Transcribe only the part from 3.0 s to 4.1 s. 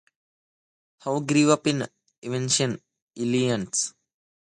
Illinois.